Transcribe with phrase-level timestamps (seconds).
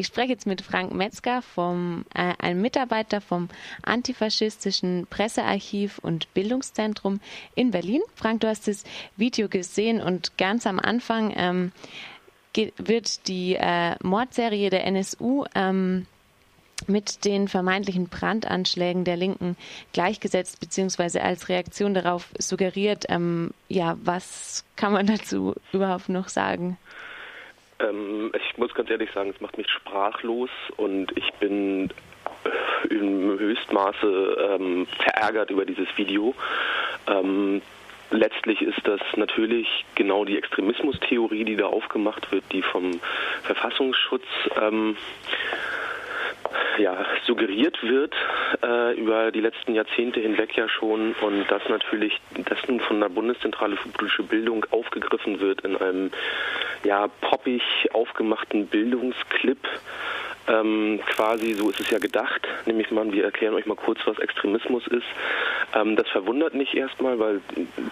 [0.00, 3.50] Ich spreche jetzt mit Frank Metzger, vom, äh, einem Mitarbeiter vom
[3.82, 7.20] Antifaschistischen Pressearchiv und Bildungszentrum
[7.54, 8.00] in Berlin.
[8.14, 8.84] Frank, du hast das
[9.18, 11.72] Video gesehen und ganz am Anfang ähm,
[12.78, 16.06] wird die äh, Mordserie der NSU ähm,
[16.86, 19.54] mit den vermeintlichen Brandanschlägen der Linken
[19.92, 23.04] gleichgesetzt, beziehungsweise als Reaktion darauf suggeriert.
[23.10, 26.78] Ähm, ja, was kann man dazu überhaupt noch sagen?
[27.82, 31.90] Ähm, ich muss ganz ehrlich sagen, es macht mich sprachlos und ich bin
[32.88, 36.34] im Höchstmaße ähm, verärgert über dieses Video.
[37.06, 37.62] Ähm,
[38.10, 43.00] letztlich ist das natürlich genau die Extremismustheorie, die da aufgemacht wird, die vom
[43.42, 44.24] Verfassungsschutz
[44.60, 44.96] ähm,
[46.78, 48.14] ja, suggeriert wird
[48.62, 53.08] äh, über die letzten Jahrzehnte hinweg ja schon und das natürlich, das nun von der
[53.08, 56.10] Bundeszentrale für politische Bildung aufgegriffen wird in einem
[56.84, 57.62] ja poppig
[57.92, 59.58] aufgemachten Bildungsclip
[60.50, 64.18] ähm, quasi, so ist es ja gedacht, nämlich mal, wir erklären euch mal kurz, was
[64.18, 65.06] Extremismus ist.
[65.74, 67.40] Ähm, das verwundert mich erstmal, weil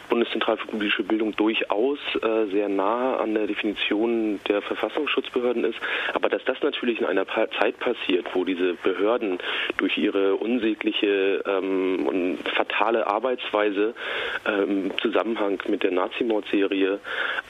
[0.09, 5.79] Bundeszentrale für politische Bildung durchaus äh, sehr nah an der Definition der Verfassungsschutzbehörden ist.
[6.15, 9.39] Aber dass das natürlich in einer pa Zeit passiert, wo diese Behörden
[9.77, 13.95] durch ihre unsägliche ähm, und fatale Arbeitsweise
[14.47, 16.99] ähm, im Zusammenhang mit der Nazimordserie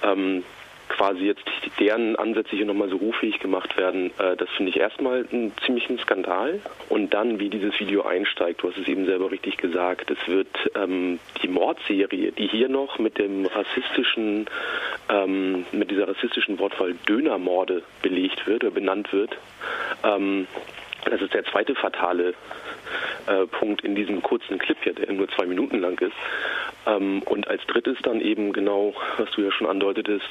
[0.03, 0.45] ähm,
[0.99, 1.45] quasi jetzt
[1.79, 5.99] deren Ansätze hier nochmal so ruffähig gemacht werden, äh, das finde ich erstmal einen ziemlichen
[5.99, 6.61] Skandal.
[6.89, 10.49] Und dann, wie dieses Video einsteigt, du hast es eben selber richtig gesagt, es wird
[10.75, 14.47] ähm, die Mordserie, die hier noch mit dem rassistischen,
[15.09, 19.37] ähm, mit dieser rassistischen Wortwahl Dönermorde belegt wird oder benannt wird,
[20.03, 20.49] ähm,
[21.05, 22.35] das ist der zweite fatale
[23.29, 26.17] äh, Punkt in diesem kurzen Clip hier, der nur zwei Minuten lang ist.
[26.87, 30.27] Ähm, und als drittes dann eben genau, was du ja schon andeutetest,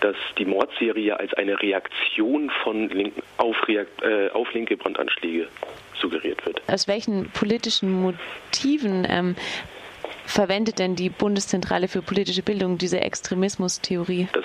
[0.00, 5.48] dass die Mordserie als eine Reaktion von linken, auf, Reakt, äh, auf linke Brandanschläge
[6.00, 6.62] suggeriert wird.
[6.68, 9.36] Aus welchen politischen Motiven ähm,
[10.24, 14.28] verwendet denn die Bundeszentrale für politische Bildung diese Extremismustheorie?
[14.32, 14.44] Das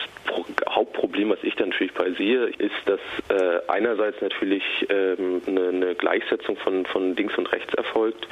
[1.13, 5.96] Hauptproblem, was ich dann natürlich bei sehe, ist, dass äh, einerseits natürlich ähm, eine, eine,
[5.96, 8.28] Gleichsetzung von, von links und rechts erfolgt,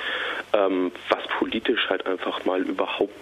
[0.54, 3.14] ähm, was politisch halt einfach mal überhaupt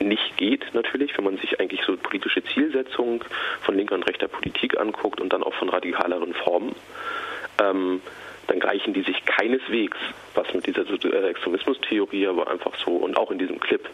[0.00, 3.20] nicht geht natürlich, wenn man sich eigentlich so politische Zielsetzungen
[3.60, 6.74] von linker und rechter Politik anguckt und dann auch von radikaleren Formen.
[7.62, 8.00] Ähm,
[8.46, 9.96] dann gleichen die sich keineswegs,
[10.34, 13.88] was mit dieser äh, Extremismustheorie aber einfach so und auch in diesem Clip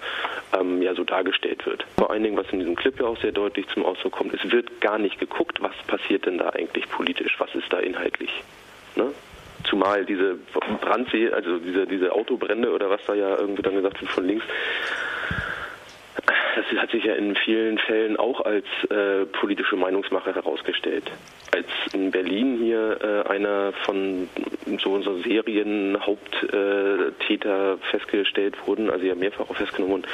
[0.58, 1.84] ähm, ja so dargestellt wird.
[1.96, 4.50] Vor allen Dingen, was in diesem Clip ja auch sehr deutlich zum Ausdruck kommt, es
[4.50, 8.30] wird gar nicht geguckt, was passiert denn da eigentlich politisch, was ist da inhaltlich.
[8.96, 9.12] Ne?
[9.64, 10.36] Zumal diese
[10.80, 14.44] Brandsee, also diese, diese Autobrände oder was da ja irgendwie dann gesagt wird von links,
[16.58, 21.08] das hat sich ja in vielen Fällen auch als äh, politische Meinungsmache herausgestellt.
[21.54, 24.28] Als in Berlin hier äh, einer von
[24.82, 30.04] so unserer Serienhaupttäter äh, festgestellt wurden, also ja mehrfach auch festgenommen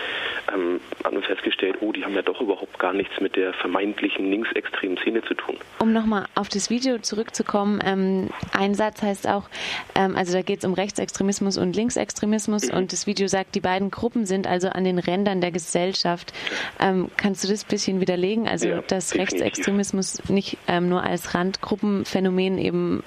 [0.53, 4.31] ähm, haben wir festgestellt, oh, die haben ja doch überhaupt gar nichts mit der vermeintlichen
[4.31, 5.57] linksextremen Szene zu tun.
[5.79, 9.49] Um nochmal auf das Video zurückzukommen, ähm, ein Satz heißt auch,
[9.95, 12.77] ähm, also da geht es um Rechtsextremismus und Linksextremismus mhm.
[12.77, 16.33] und das Video sagt, die beiden Gruppen sind also an den Rändern der Gesellschaft.
[16.81, 18.49] Ähm, kannst du das ein bisschen widerlegen?
[18.49, 19.21] Also, ja, dass definitiv.
[19.41, 23.03] Rechtsextremismus nicht ähm, nur als Randgruppenphänomen eben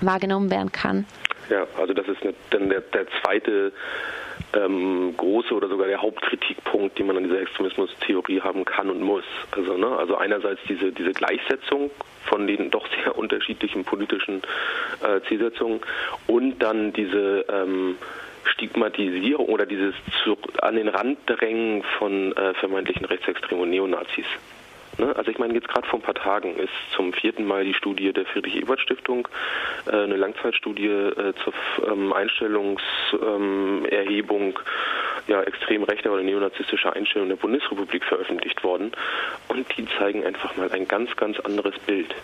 [0.00, 1.06] wahrgenommen werden kann?
[1.48, 2.18] Ja, also das ist
[2.50, 3.72] dann der, der zweite
[4.52, 9.24] ähm, große oder sogar der Hauptkritikpunkt, den man an dieser Extremismustheorie haben kann und muss.
[9.50, 11.90] Also, ne, also einerseits diese, diese Gleichsetzung
[12.24, 14.42] von den doch sehr unterschiedlichen politischen
[15.02, 15.80] äh, Zielsetzungen
[16.26, 17.96] und dann diese ähm,
[18.44, 19.94] Stigmatisierung oder dieses
[20.60, 24.26] an den Rand drängen von äh, vermeintlichen Rechtsextremen und Neonazis.
[24.98, 25.14] Ne?
[25.16, 28.12] Also ich meine, jetzt gerade vor ein paar Tagen ist zum vierten Mal die Studie
[28.12, 29.28] der Friedrich-Ebert-Stiftung,
[29.86, 31.54] äh, eine Langzeitstudie äh, zur
[31.90, 34.54] ähm, Einstellungserhebung ähm,
[35.26, 38.92] ja, extrem rechter oder neonazistischer Einstellung der Bundesrepublik veröffentlicht worden.
[39.48, 42.14] Und die zeigen einfach mal ein ganz, ganz anderes Bild.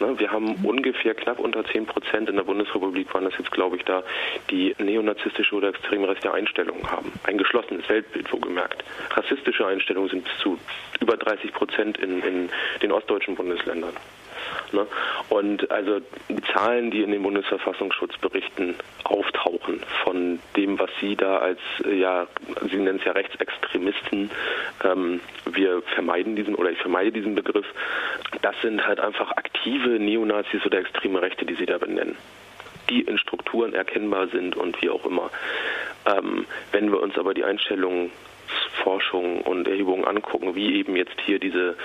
[0.00, 0.18] Ne?
[0.18, 3.84] Wir haben ungefähr knapp unter 10 Prozent in der Bundesrepublik, waren das jetzt, glaube ich,
[3.84, 4.02] da,
[4.50, 7.12] die neonazistische oder extrem rechte Einstellungen haben.
[7.24, 8.82] Ein geschlossenes Weltbild, wohlgemerkt.
[9.10, 10.58] Rassistische Einstellungen sind bis zu
[11.00, 12.50] über 30 Prozent in, in
[12.82, 13.94] den ostdeutschen Bundesländern.
[14.72, 14.86] Ne?
[15.28, 21.60] Und also die Zahlen, die in den Bundesverfassungsschutzberichten auftauchen von dem, was Sie da als,
[21.84, 22.26] ja,
[22.70, 24.30] Sie nennen es ja Rechtsextremisten,
[24.84, 27.66] ähm, wir vermeiden diesen oder ich vermeide diesen Begriff,
[28.42, 32.16] das sind halt einfach aktive Neonazis oder extreme Rechte, die Sie da benennen
[32.90, 35.30] die in Strukturen erkennbar sind und wie auch immer.
[36.04, 41.76] Ähm, wenn wir uns aber die Einstellungsforschung und Erhebungen angucken, wie eben jetzt hier diese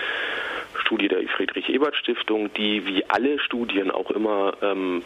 [0.76, 5.04] Studie der Friedrich-Ebert-Stiftung, die wie alle Studien auch immer ähm,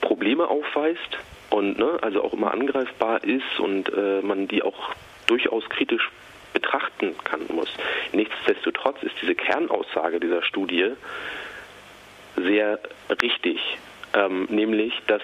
[0.00, 1.18] Probleme aufweist
[1.50, 4.94] und ne, also auch immer angreifbar ist und äh, man die auch
[5.26, 6.10] durchaus kritisch
[6.52, 7.68] betrachten kann muss.
[8.12, 10.92] Nichtsdestotrotz ist diese Kernaussage dieser Studie
[12.36, 12.78] sehr
[13.22, 13.58] richtig,
[14.14, 15.22] ähm, nämlich dass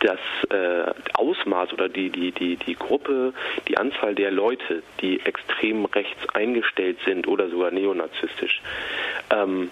[0.00, 3.32] das äh, Ausmaß oder die, die, die, die Gruppe,
[3.66, 8.62] die Anzahl der Leute, die extrem rechts eingestellt sind oder sogar neonazistisch,
[9.30, 9.70] ähm,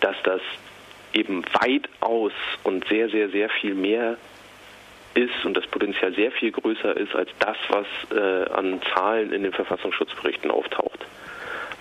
[0.00, 0.40] dass das
[1.12, 2.32] eben weitaus
[2.64, 4.16] und sehr, sehr, sehr viel mehr
[5.14, 9.42] ist und das Potenzial sehr viel größer ist als das, was äh, an Zahlen in
[9.42, 11.06] den Verfassungsschutzberichten auftaucht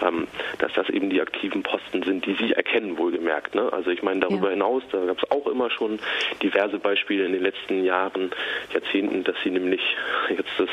[0.01, 0.27] ähm,
[0.59, 3.55] dass das eben die aktiven Posten sind, die Sie erkennen, wohlgemerkt.
[3.55, 3.71] Ne?
[3.71, 4.53] Also ich meine, darüber ja.
[4.53, 5.99] hinaus, da gab es auch immer schon
[6.41, 8.31] diverse Beispiele in den letzten Jahren,
[8.73, 9.81] Jahrzehnten, dass Sie nämlich
[10.29, 10.69] jetzt das,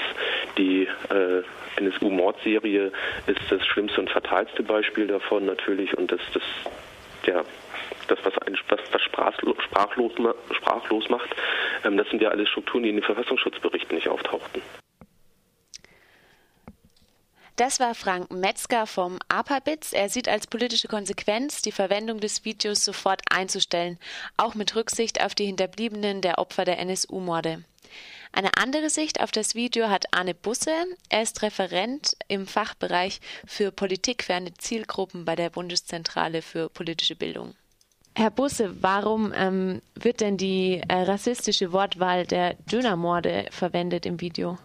[0.59, 1.43] die äh,
[1.77, 2.93] NSU-Mordserie
[3.27, 6.43] ist das schlimmste und fatalste Beispiel davon natürlich und das, das
[7.27, 7.45] ja,
[8.09, 9.57] das, was, ein, was, was sprachlos,
[10.53, 11.31] sprachlos macht,
[11.85, 14.63] ähm, das sind ja alles Strukturen, die in den Verfassungsschutzberichten nicht auftauchten.
[17.57, 19.93] Das war Frank Metzger vom APABITS.
[19.93, 24.01] Er sieht als politische Konsequenz, die Verwendung des Videos sofort einzustellen,
[24.37, 27.63] auch mit Rücksicht auf die Hinterbliebenen der Opfer der NSU-Morde.
[28.35, 30.73] Eine andere Sicht auf das Video hat Arne Busse.
[31.09, 37.55] Er ist Referent im Fachbereich für politikferne Zielgruppen bei der Bundeszentrale für politische Bildung.
[38.17, 44.59] Herr Busse, warum ähm, wird denn die äh, rassistische Wortwahl der Dönermorde verwendet im Video?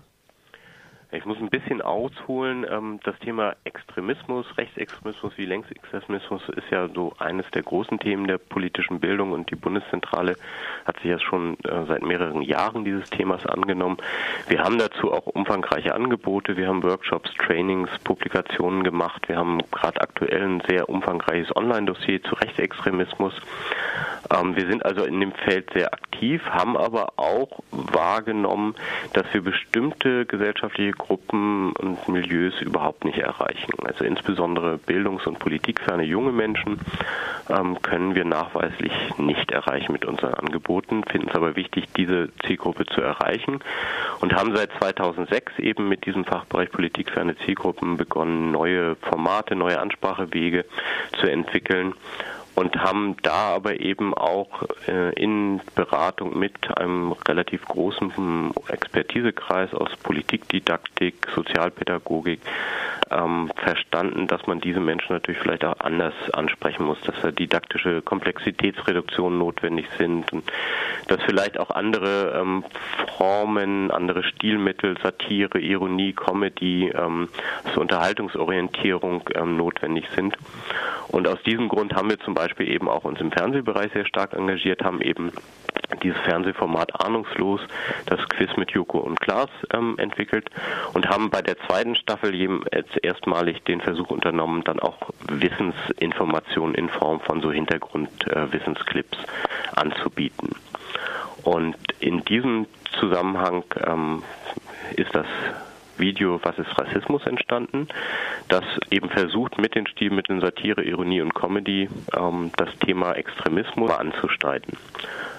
[1.11, 2.65] Ich muss ein bisschen ausholen.
[2.69, 8.37] Ähm, das Thema Extremismus, Rechtsextremismus wie Längsextremismus ist ja so eines der großen Themen der
[8.37, 10.35] politischen Bildung und die Bundeszentrale
[10.85, 13.97] hat sich ja schon äh, seit mehreren Jahren dieses Themas angenommen.
[14.49, 16.57] Wir haben dazu auch umfangreiche Angebote.
[16.57, 19.27] Wir haben Workshops, Trainings, Publikationen gemacht.
[19.27, 23.33] Wir haben gerade aktuell ein sehr umfangreiches Online-Dossier zu Rechtsextremismus.
[24.33, 28.75] Ähm, wir sind also in dem Feld sehr aktiv, haben aber auch wahrgenommen,
[29.13, 33.71] dass wir bestimmte gesellschaftliche Gruppen und Milieus überhaupt nicht erreichen.
[33.83, 36.79] Also insbesondere bildungs- und politikferne junge Menschen
[37.49, 42.85] ähm, können wir nachweislich nicht erreichen mit unseren Angeboten, finden es aber wichtig, diese Zielgruppe
[42.85, 43.59] zu erreichen
[44.21, 50.65] und haben seit 2006 eben mit diesem Fachbereich politikferne Zielgruppen begonnen, neue Formate, neue Ansprachewege
[51.19, 51.93] zu entwickeln
[52.59, 59.95] und haben da aber eben auch äh, in Beratung mit einem relativ großen Expertisekreis aus
[60.03, 62.41] Politikdidaktik, Sozialpädagogik
[63.11, 68.01] ähm, verstanden, dass man diese Menschen natürlich vielleicht auch anders ansprechen muss, dass da didaktische
[68.01, 70.43] Komplexitätsreduktionen notwendig sind und
[71.09, 72.63] dass vielleicht auch andere ähm,
[73.17, 77.29] Formen, andere Stilmittel, Satire, Ironie, Comedy, ähm,
[77.73, 80.37] zur Unterhaltungsorientierung ähm, notwendig sind.
[81.07, 84.33] Und aus diesem Grund haben wir zum Beispiel eben auch uns im Fernsehbereich sehr stark
[84.33, 85.31] engagiert, haben eben
[86.03, 87.61] dieses Fernsehformat Ahnungslos,
[88.05, 90.49] das Quiz mit Joko und Klaas ähm, entwickelt
[90.93, 94.97] und haben bei der zweiten Staffel jetzt erstmalig den Versuch unternommen, dann auch
[95.27, 100.55] Wissensinformationen in Form von so Hintergrundwissensclips äh, anzubieten.
[101.43, 102.67] Und in diesem
[102.99, 104.23] Zusammenhang ähm,
[104.95, 105.27] ist das
[105.99, 107.87] Video Was ist Rassismus entstanden,
[108.47, 114.77] das eben versucht mit den Stilmitteln Satire, Ironie und Comedy ähm, das Thema Extremismus anzuschneiden.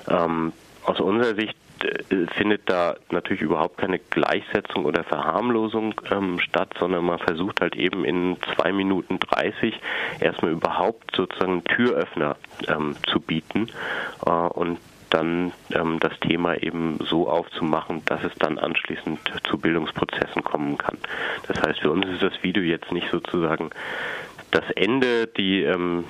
[0.08, 0.52] Ähm,
[0.84, 7.04] aus unserer Sicht äh, findet da natürlich überhaupt keine Gleichsetzung oder Verharmlosung ähm, statt, sondern
[7.04, 9.74] man versucht halt eben in zwei Minuten 30
[10.20, 12.36] erstmal überhaupt sozusagen Türöffner
[12.68, 13.68] ähm, zu bieten
[14.26, 14.78] äh, und
[15.10, 20.98] dann ähm, das Thema eben so aufzumachen, dass es dann anschließend zu Bildungsprozessen kommen kann.
[21.48, 23.70] Das heißt, für uns ist das Video jetzt nicht sozusagen
[24.50, 26.04] das Ende, die ähm,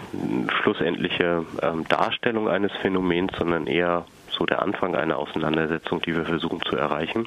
[0.63, 6.61] schlussendliche ähm, Darstellung eines Phänomens, sondern eher so der Anfang einer Auseinandersetzung, die wir versuchen
[6.63, 7.27] zu erreichen.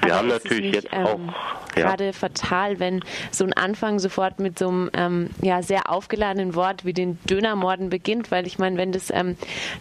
[0.00, 1.88] Wir Aber haben natürlich nicht, jetzt ähm, auch ja.
[1.88, 6.84] gerade fatal, wenn so ein Anfang sofort mit so einem ähm, ja, sehr aufgeladenen Wort
[6.84, 9.36] wie den Dönermorden beginnt, weil ich meine, wenn das ähm,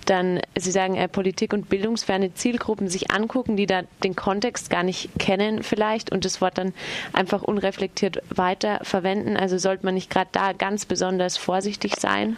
[0.06, 4.84] dann, Sie sagen, äh, Politik und bildungsferne Zielgruppen sich angucken, die da den Kontext gar
[4.84, 6.74] nicht kennen vielleicht und das Wort dann
[7.14, 12.38] einfach unreflektiert weiter verwenden, also sollte man nicht gerade da ganz besonders vorsichtig sein?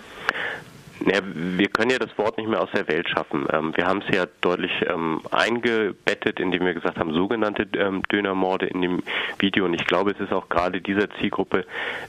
[1.06, 3.46] Ja, wir können ja das Wort nicht mehr aus der Welt schaffen.
[3.52, 8.68] Ähm, wir haben es ja deutlich ähm, eingebettet, indem wir gesagt haben, sogenannte ähm, Dönermorde
[8.68, 9.04] in dem
[9.38, 9.66] Video.
[9.66, 11.66] Und ich glaube, es ist auch gerade dieser Zielgruppe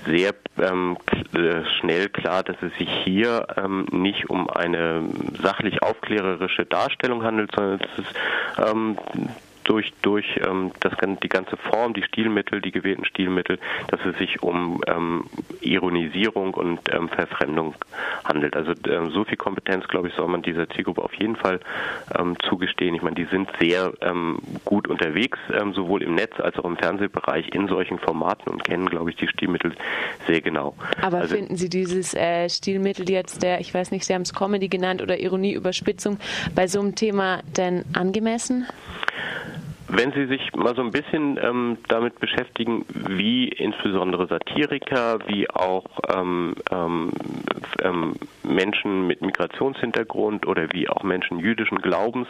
[0.06, 0.96] sehr ähm,
[1.34, 5.02] äh, schnell klar, dass es sich hier ähm, nicht um eine
[5.42, 8.14] sachlich aufklärerische Darstellung handelt, sondern es ist
[8.64, 8.96] ähm,
[9.64, 10.92] durch, durch ähm, das,
[11.22, 15.24] die ganze Form, die Stilmittel, die gewählten Stilmittel, dass es sich um ähm,
[15.60, 17.74] Ironisierung und ähm, Verfremdung
[18.24, 18.56] handelt.
[18.56, 21.60] Also ähm, so viel Kompetenz, glaube ich, soll man dieser Zielgruppe auf jeden Fall
[22.16, 22.94] ähm, zugestehen.
[22.94, 26.76] Ich meine, die sind sehr ähm, gut unterwegs, ähm, sowohl im Netz als auch im
[26.76, 29.74] Fernsehbereich in solchen Formaten und kennen, glaube ich, die Stilmittel
[30.26, 30.74] sehr genau.
[31.02, 34.34] Aber also, finden Sie dieses äh, Stilmittel jetzt der, ich weiß nicht, Sie haben es
[34.34, 36.18] Comedy genannt oder Ironie, Überspitzung,
[36.54, 38.66] bei so einem Thema denn angemessen?
[39.96, 45.86] Wenn Sie sich mal so ein bisschen ähm, damit beschäftigen, wie insbesondere Satiriker, wie auch
[46.12, 47.12] ähm, ähm,
[47.80, 52.26] ähm, Menschen mit Migrationshintergrund oder wie auch Menschen jüdischen Glaubens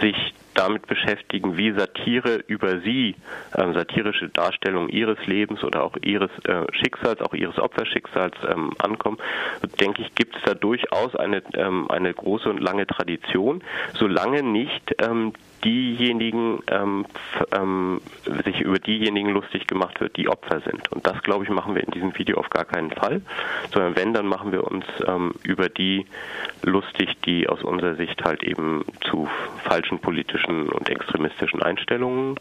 [0.00, 3.16] sich damit beschäftigen, wie Satire über sie,
[3.54, 9.18] äh, satirische Darstellung ihres Lebens oder auch ihres äh, Schicksals, auch ihres Opferschicksals ähm, ankommen,
[9.80, 14.94] denke ich, gibt es da durchaus eine, ähm, eine große und lange Tradition, solange nicht
[15.02, 15.32] ähm,
[15.64, 17.06] diejenigen ähm,
[17.52, 18.00] ähm,
[18.44, 20.90] sich über diejenigen lustig gemacht wird, die Opfer sind.
[20.92, 23.22] Und das, glaube ich, machen wir in diesem Video auf gar keinen Fall,
[23.72, 26.06] sondern wenn, dann machen wir uns ähm, über die
[26.62, 29.28] lustig, die aus unserer Sicht halt eben zu
[29.64, 32.36] falschen politischen und extremistischen Einstellungen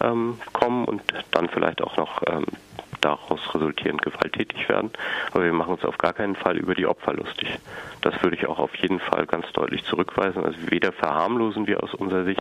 [0.00, 2.44] ähm, kommen und dann vielleicht auch noch ähm,
[3.04, 4.90] daraus resultierend gewalttätig werden.
[5.32, 7.48] Aber wir machen uns auf gar keinen Fall über die Opfer lustig.
[8.00, 10.44] Das würde ich auch auf jeden Fall ganz deutlich zurückweisen.
[10.44, 12.40] Also weder verharmlosen wir aus unserer Sicht,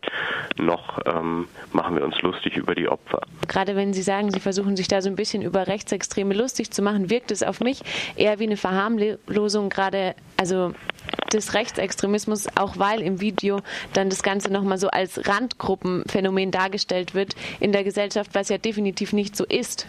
[0.58, 3.22] noch ähm, machen wir uns lustig über die Opfer.
[3.48, 6.82] Gerade wenn Sie sagen, Sie versuchen sich da so ein bisschen über Rechtsextreme lustig zu
[6.82, 7.82] machen, wirkt es auf mich
[8.16, 10.74] eher wie eine Verharmlosung gerade, also
[11.34, 13.62] des Rechtsextremismus, auch weil im Video
[13.94, 19.14] dann das Ganze nochmal so als Randgruppenphänomen dargestellt wird in der Gesellschaft, was ja definitiv
[19.14, 19.88] nicht so ist.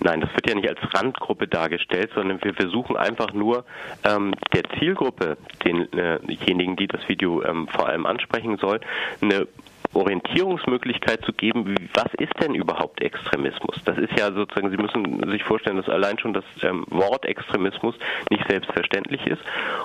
[0.00, 3.64] Nein, das wird ja nicht als Randgruppe dargestellt, sondern wir versuchen einfach nur
[4.04, 8.80] ähm, der Zielgruppe, denjenigen, äh die das Video ähm, vor allem ansprechen soll,
[9.20, 9.48] eine
[9.94, 13.76] Orientierungsmöglichkeit zu geben, was ist denn überhaupt Extremismus?
[13.84, 17.94] Das ist ja sozusagen, Sie müssen sich vorstellen, dass allein schon das ähm, Wort Extremismus
[18.30, 19.42] nicht selbstverständlich ist.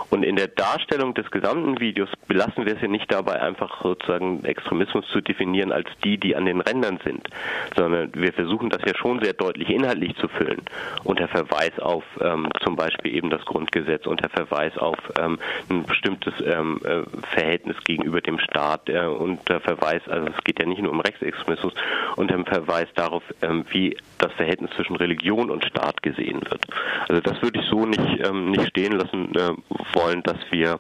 [0.10, 4.44] Und in der Darstellung des gesamten Videos belassen wir es ja nicht dabei, einfach sozusagen
[4.44, 7.28] Extremismus zu definieren als die, die an den Rändern sind,
[7.76, 10.62] sondern wir versuchen das ja schon sehr deutlich inhaltlich zu füllen.
[11.04, 16.34] Unter Verweis auf ähm, zum Beispiel eben das Grundgesetz, unter Verweis auf ähm, ein bestimmtes
[16.46, 20.82] ähm, äh, Verhältnis gegenüber dem Staat, äh, unter Verweis Verweis, also es geht ja nicht
[20.82, 21.74] nur um Rechtsextremismus,
[22.16, 26.62] unter dem Verweis darauf, ähm, wie das Verhältnis zwischen Religion und Staat gesehen wird.
[27.08, 29.54] Also das würde ich so nicht, ähm, nicht stehen lassen äh,
[29.94, 30.80] wollen, dass wir,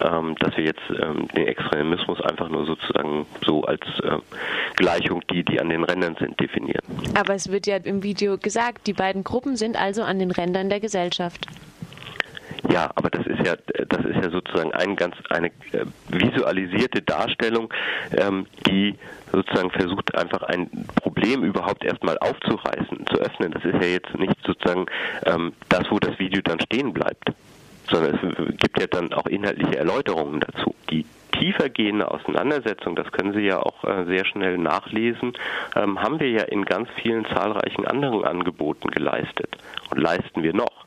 [0.00, 4.18] ähm, dass wir jetzt den Extremismus einfach nur sozusagen so als äh,
[4.76, 6.82] Gleichung, die, die an den Rändern sind, definieren.
[7.18, 10.68] Aber es wird ja im Video gesagt, die beiden Gruppen sind also an den Rändern
[10.68, 11.46] der Gesellschaft.
[12.70, 13.54] Ja, aber das ist ja,
[13.88, 17.72] das ist ja sozusagen ein ganz eine äh, visualisierte Darstellung,
[18.16, 18.94] ähm, die
[19.32, 20.70] sozusagen versucht einfach ein
[21.02, 23.52] Problem überhaupt erstmal aufzureißen, zu öffnen.
[23.52, 24.86] Das ist ja jetzt nicht sozusagen
[25.26, 27.32] ähm, das, wo das Video dann stehen bleibt,
[27.90, 30.74] sondern es gibt ja dann auch inhaltliche Erläuterungen dazu.
[30.90, 35.32] Die tiefergehende Auseinandersetzung, das können Sie ja auch äh, sehr schnell nachlesen,
[35.74, 39.56] ähm, haben wir ja in ganz vielen zahlreichen anderen Angeboten geleistet
[39.90, 40.86] und leisten wir noch.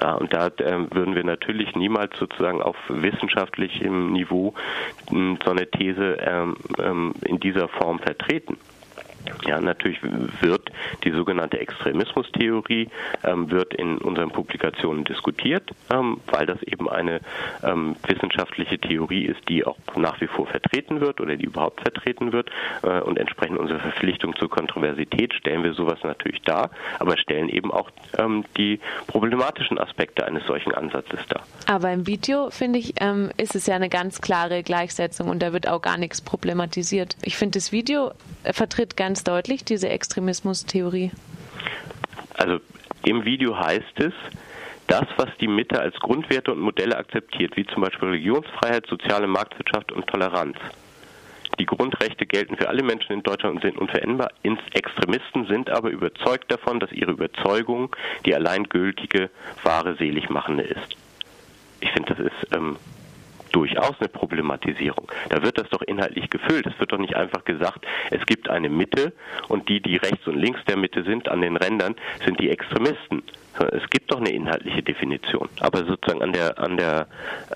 [0.00, 4.54] Ja, und da äh, würden wir natürlich niemals sozusagen auf wissenschaftlichem Niveau
[5.10, 8.56] äh, so eine These ähm, ähm, in dieser Form vertreten.
[9.46, 10.70] Ja, natürlich wird
[11.04, 12.88] die sogenannte Extremismustheorie
[13.22, 17.20] ähm, wird in unseren Publikationen diskutiert, ähm, weil das eben eine
[17.62, 22.32] ähm, wissenschaftliche Theorie ist, die auch nach wie vor vertreten wird oder die überhaupt vertreten
[22.32, 22.50] wird.
[22.82, 27.72] Äh, und entsprechend unserer Verpflichtung zur Kontroversität stellen wir sowas natürlich dar, aber stellen eben
[27.72, 31.42] auch ähm, die problematischen Aspekte eines solchen Ansatzes dar.
[31.66, 35.52] Aber im Video, finde ich, ähm, ist es ja eine ganz klare Gleichsetzung und da
[35.52, 37.16] wird auch gar nichts problematisiert.
[37.22, 38.12] Ich finde, das Video
[38.52, 41.12] vertritt ganz deutlich diese Extremismustheorie.
[42.34, 42.58] Also
[43.04, 44.12] im Video heißt es,
[44.86, 49.92] das, was die Mitte als Grundwerte und Modelle akzeptiert, wie zum Beispiel Religionsfreiheit, soziale Marktwirtschaft
[49.92, 50.56] und Toleranz.
[51.58, 54.30] Die Grundrechte gelten für alle Menschen in Deutschland und sind unveränderbar.
[54.72, 57.94] Extremisten sind aber überzeugt davon, dass ihre Überzeugung
[58.26, 59.30] die allein gültige,
[59.62, 60.96] wahre, seligmachende ist.
[61.80, 62.76] Ich finde, das ist ähm,
[63.54, 65.06] durchaus eine Problematisierung.
[65.28, 66.66] Da wird das doch inhaltlich gefüllt.
[66.66, 69.12] Es wird doch nicht einfach gesagt, es gibt eine Mitte
[69.48, 71.94] und die, die rechts und links der Mitte sind, an den Rändern,
[72.24, 73.22] sind die Extremisten.
[73.70, 75.48] Es gibt doch eine inhaltliche Definition.
[75.60, 77.06] Aber sozusagen an der, an der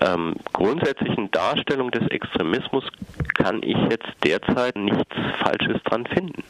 [0.01, 2.85] ähm, grundsätzlichen Darstellung des Extremismus
[3.33, 6.43] kann ich jetzt derzeit nichts Falsches dran finden.